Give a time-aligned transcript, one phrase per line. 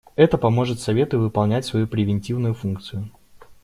[0.15, 3.11] Это поможет Совету выполнять свою превентивную функцию.